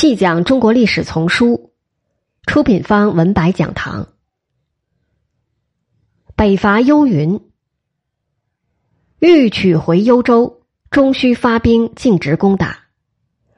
[0.00, 1.74] 细讲中国历史丛书，
[2.46, 4.08] 出品方文白讲堂。
[6.34, 7.42] 北伐幽云，
[9.18, 12.84] 欲取回幽州，终须发兵径直攻打。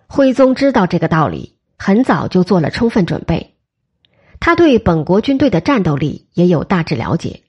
[0.09, 3.55] 徽宗知道这个道理，很早就做了充分准备。
[4.41, 7.45] 他对本国军队的战斗力也有大致了解。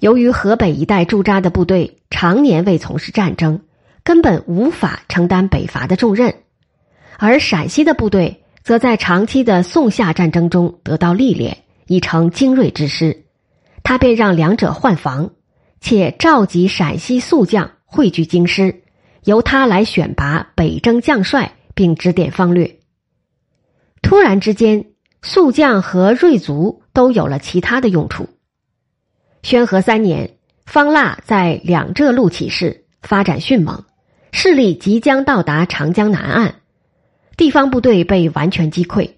[0.00, 3.60] 由于河北一带驻扎的部队常年未从事战争，
[4.02, 6.41] 根本无法承担北伐的重任。
[7.18, 13.24] 而陕西的部队则在长期的宋夏战争中得到历练，已成精锐之师。
[13.82, 15.30] 他便让两者换防，
[15.80, 18.82] 且召集陕西宿将汇聚京师，
[19.24, 22.78] 由他来选拔北征将帅，并指点方略。
[24.00, 24.86] 突然之间，
[25.22, 28.28] 宿将和锐卒都有了其他的用处。
[29.42, 33.84] 宣和三年，方腊在两浙路起事，发展迅猛，
[34.30, 36.54] 势力即将到达长江南岸。
[37.42, 39.14] 地方部队被完全击溃，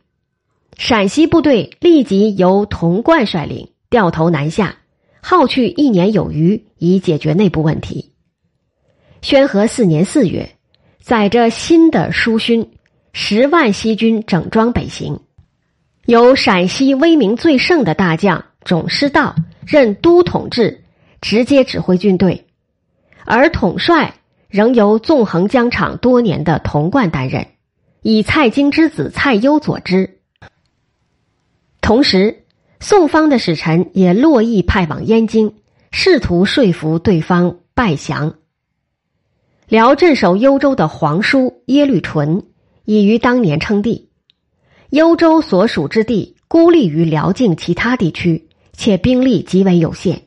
[0.78, 4.76] 陕西部队立即由童贯率领掉头南下，
[5.20, 8.14] 耗去一年有余，以解决内部问题。
[9.20, 10.56] 宣和四年四月，
[11.02, 12.70] 载着新的书勋
[13.12, 15.20] 十万西军整装北行，
[16.06, 19.34] 由陕西威名最盛的大将种师道
[19.66, 20.82] 任都统制，
[21.20, 22.46] 直接指挥军队，
[23.26, 24.14] 而统帅
[24.48, 27.46] 仍由纵横疆场多年的童贯担任。
[28.06, 30.18] 以蔡京之子蔡攸佐之。
[31.80, 32.44] 同时，
[32.78, 35.54] 宋方的使臣也络绎派往燕京，
[35.90, 38.34] 试图说服对方拜降。
[39.68, 42.42] 辽镇守幽州的皇叔耶律淳
[42.84, 44.10] 已于当年称帝，
[44.90, 50.24] 幽州所属之地孤立于辽境其他地区，且兵力极为有限，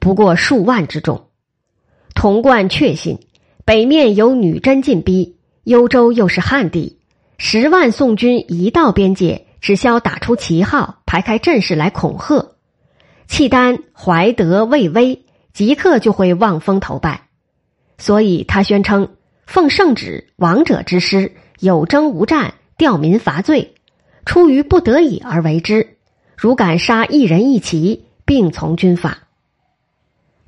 [0.00, 1.30] 不过数万之众。
[2.14, 3.18] 童贯确信
[3.64, 6.95] 北面有女真进逼，幽州又是汉地。
[7.38, 12.56] 十万宋军一到边界，只消打出旗号，排开阵势来恐吓，
[13.28, 17.28] 契丹、怀德、魏威即刻就会望风投拜。
[17.98, 19.16] 所以他宣称
[19.46, 23.74] 奉圣旨，王者之师，有征无战，吊民伐罪，
[24.24, 25.96] 出于不得已而为之。
[26.36, 29.18] 如敢杀一人一骑，并从军法。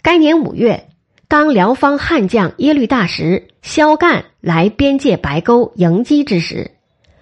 [0.01, 0.89] 该年五月，
[1.29, 6.71] 当辽方悍将耶律大石萧干来边界白沟迎击之时。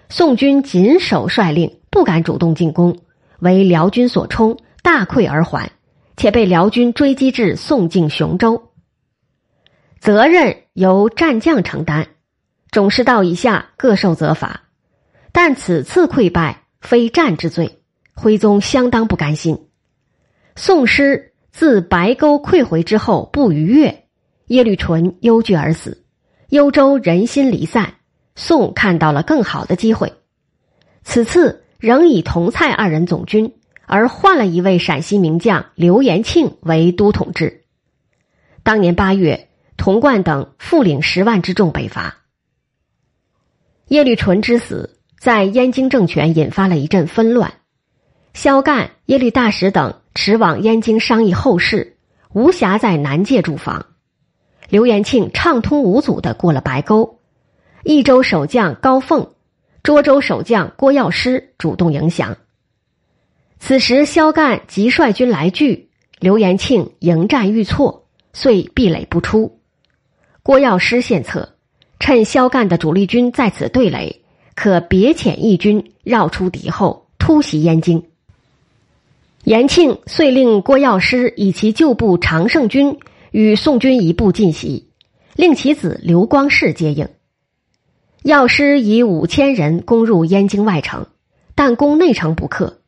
[0.08, 2.98] 宋军谨守率令，不敢主动进攻，
[3.40, 5.72] 为辽军所冲，大溃而还，
[6.16, 8.70] 且被辽军追击至宋境雄州。
[9.98, 12.06] 责任由战将承担，
[12.70, 14.62] 种师道以下各受责罚。
[15.32, 17.80] 但此次溃败非战之罪，
[18.14, 19.66] 徽宗相当不甘心。
[20.54, 24.04] 宋师自白沟溃回之后不逾月，
[24.46, 26.04] 耶律淳忧惧而死，
[26.48, 27.94] 幽州人心离散。
[28.36, 30.12] 宋看到了更好的机会，
[31.02, 33.54] 此次仍以同蔡二人总军，
[33.86, 37.64] 而换了一位陕西名将刘延庆为都统制。
[38.62, 42.18] 当年八月，童贯等复领十万之众北伐。
[43.88, 47.54] 耶律淳之死，在燕京政权引发了一阵纷乱。
[48.34, 51.96] 萧干、耶律大石等驰往燕京商议后事，
[52.32, 53.86] 无暇在南界驻防。
[54.68, 57.15] 刘延庆畅通无阻的过了白沟。
[57.86, 59.30] 益州守将高凤、
[59.84, 62.36] 涿州守将郭药师主动迎降。
[63.60, 65.88] 此时萧干即率军来拒，
[66.18, 69.60] 刘延庆迎战遇挫，遂壁垒不出。
[70.42, 71.54] 郭药师献策，
[72.00, 74.20] 趁萧干的主力军在此对垒，
[74.56, 78.02] 可别遣义军绕出敌后，突袭燕京。
[79.44, 82.98] 延庆遂令郭药师以其旧部常胜军
[83.30, 84.88] 与宋军一部进袭，
[85.36, 87.08] 令其子刘光世接应。
[88.26, 91.06] 药师以五千人攻入燕京外城，
[91.54, 92.80] 但攻内城不克。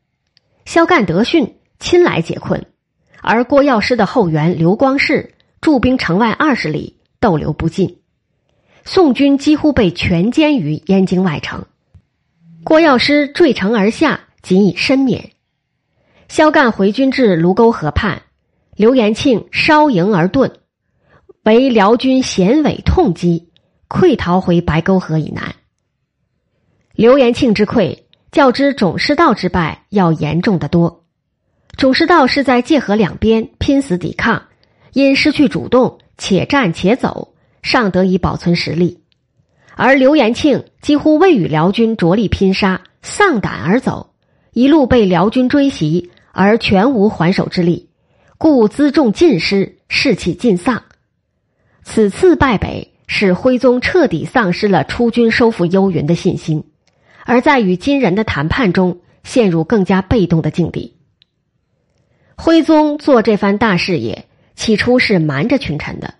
[0.64, 2.66] 萧干得讯，亲来解困，
[3.22, 8.00] 而郭药师的后援刘光世驻兵城外二十里，逗留不进。
[8.84, 11.66] 宋军几乎被全歼于燕京外城。
[12.64, 15.30] 郭药师坠城而下，仅以身免。
[16.26, 18.22] 萧干回军至卢沟河畔，
[18.74, 20.54] 刘延庆稍迎而遁，
[21.44, 23.47] 为辽军衔尾痛击。
[23.88, 25.54] 溃逃回白沟河以南。
[26.94, 27.96] 刘延庆之溃，
[28.30, 31.04] 较之种师道之败要严重的多。
[31.76, 34.42] 种师道是在界河两边拼死抵抗，
[34.92, 38.98] 因失去主动，且战且走，尚得以保存实力；
[39.76, 44.12] 而刘延庆几乎未与辽军着力拼杀，丧胆而走，
[44.52, 47.88] 一路被辽军追袭，而全无还手之力，
[48.38, 50.82] 故辎重尽失，士气尽丧。
[51.84, 52.92] 此次败北。
[53.08, 56.62] 使徽宗彻底丧失了出军收复幽云的信心，
[57.24, 60.94] 而在与金人的谈判中陷入更加被动的境地。
[62.36, 66.14] 徽宗做这番大事业，起初是瞒着群臣的，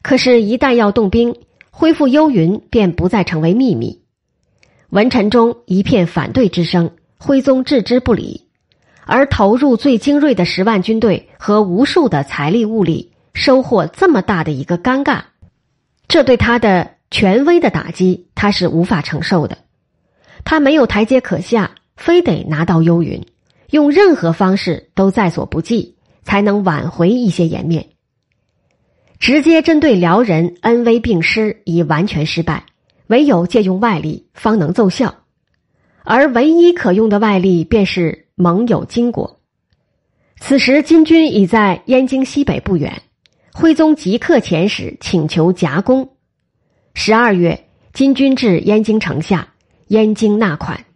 [0.00, 1.36] 可是，一旦要动兵，
[1.70, 4.00] 恢复幽云便不再成为秘密。
[4.90, 8.46] 文臣中一片反对之声，徽宗置之不理，
[9.04, 15.22] 而投入最精锐的十万军队和无数的财力物力，收获这么大的一个尴尬，
[16.12, 19.56] 这对他的权威的打击，他是无法承受的。
[20.44, 23.24] 他没有台阶可下，非得拿到幽云，
[23.70, 27.86] 用任何方式都在所不计，才能挽回一些颜面。
[29.18, 32.66] 直接针对辽人恩威并施已完全失败，
[33.06, 35.14] 唯有借用外力方能奏效，
[36.04, 39.40] 而唯一可用的外力便是盟友金国。
[40.38, 43.00] 此时金军已在燕京西北不远，
[43.52, 46.16] 徽宗即刻遣使请求夹攻。
[46.94, 49.48] 十二月，金军至燕京城下。
[49.88, 50.86] 燕京纳款，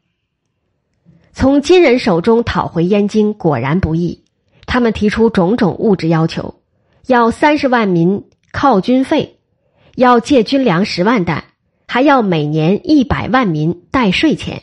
[1.34, 4.24] 从金人手中讨回燕京果然不易。
[4.64, 6.62] 他们提出种种物质要求，
[7.06, 8.24] 要三十万民
[8.54, 9.38] 犒军费，
[9.96, 11.44] 要借军粮十万担，
[11.86, 14.62] 还要每年一百万民代税钱。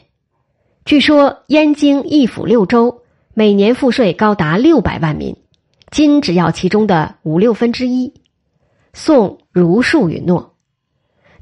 [0.83, 3.03] 据说燕京一府六州
[3.35, 5.35] 每年赋税高达六百万民，
[5.93, 8.15] 金只要其中的五六分之一。
[8.93, 10.55] 宋如数允诺，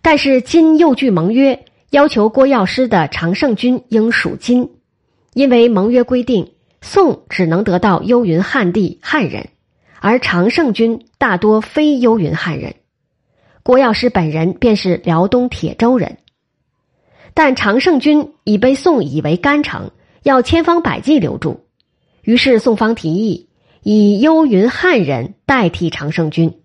[0.01, 1.65] 但是金又据盟约。
[1.89, 4.71] 要求郭药师的常胜军应属金，
[5.33, 9.49] 因为盟约规定，宋只能得到幽云汉地汉人，
[9.99, 12.75] 而常胜军大多非幽云汉人。
[13.61, 16.17] 郭药师本人便是辽东铁州人，
[17.33, 19.91] 但常胜军已被宋以为干城，
[20.23, 21.65] 要千方百计留住。
[22.23, 23.49] 于是宋方提议
[23.83, 26.59] 以幽云汉人代替常胜军，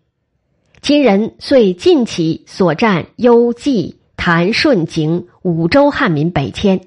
[0.81, 3.99] 金人遂尽其所占幽冀。
[4.19, 6.81] 谭顺景五州汉民北迁。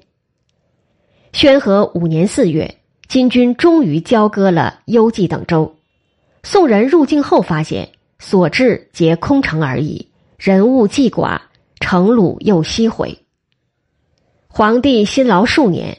[1.32, 2.76] 宣和五年四月，
[3.08, 5.76] 金军终于交割了幽蓟等州。
[6.42, 11.40] 宋人入境后发现，所至皆空城而已，人物既寡，
[11.78, 13.20] 城鲁又西毁。
[14.46, 15.98] 皇帝辛劳数年，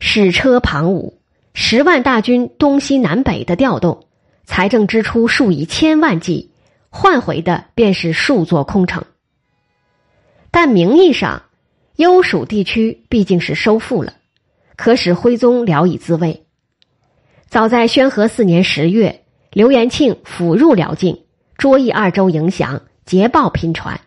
[0.00, 1.18] 使车庞武，
[1.56, 4.06] 十万大军东西南北的调动，
[4.44, 6.50] 财政支出数以千万计，
[6.90, 9.04] 换回的便是数座空城。
[10.50, 11.42] 但名义上，
[11.94, 14.14] 幽蜀地区毕竟是收复了，
[14.74, 16.44] 可使徽宗聊以自慰。
[17.48, 19.22] 早在宣和四年十月，
[19.52, 21.22] 刘元庆辅入辽境，
[21.56, 24.00] 卓义二州迎降，捷报频传。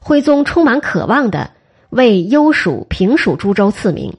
[0.00, 1.52] 徽宗充满渴望的
[1.90, 4.16] 为幽蜀、平蜀诸州赐名，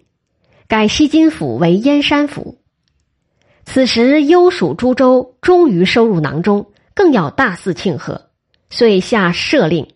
[0.69, 2.59] 改西津府为燕山府。
[3.65, 8.29] 此时幽蜀诸州终于收入囊中，更要大肆庆贺，
[8.69, 9.87] 遂下赦令，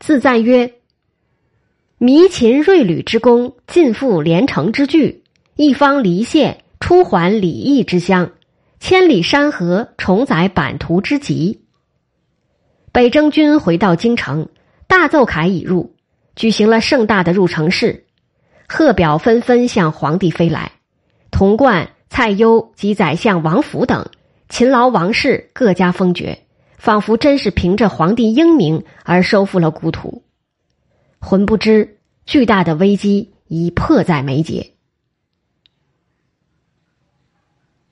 [0.00, 0.74] 自赞曰。
[1.98, 5.22] 迷秦锐旅之功，尽复连城之据，
[5.54, 8.32] 一方离县，出还礼义之乡，
[8.80, 11.62] 千里山河，重载版图之极。
[12.90, 14.48] 北征军回到京城，
[14.88, 15.94] 大奏凯已入，
[16.34, 18.06] 举行了盛大的入城式，
[18.66, 20.72] 贺表纷纷向皇帝飞来。
[21.30, 24.10] 童贯、蔡攸及宰相王府等
[24.50, 26.40] 勤劳王氏各家封爵，
[26.76, 30.22] 仿佛真是凭着皇帝英明而收复了故土。
[31.18, 34.72] 浑不知，巨大的危机已迫在眉睫。